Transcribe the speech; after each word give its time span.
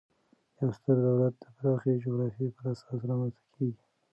یو 0.59 0.69
ستر 0.77 0.95
دولت 1.07 1.33
د 1.41 1.45
پراخي 1.55 1.91
جغرافیې 2.03 2.47
پر 2.55 2.63
اساس 2.71 2.99
رامنځ 3.09 3.33
ته 3.39 3.45
کیږي. 3.55 3.83